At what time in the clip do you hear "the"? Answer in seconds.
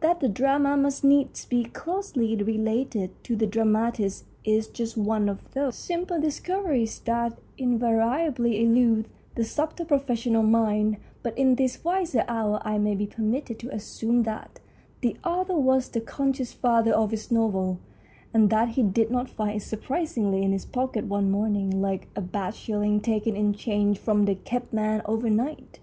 0.20-0.28, 3.34-3.46, 6.20-6.30, 9.36-9.42, 15.00-15.16, 15.88-16.02, 24.26-24.34